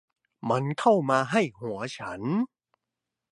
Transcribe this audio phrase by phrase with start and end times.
[0.49, 2.21] มันเข้ามาให้หัวฉัน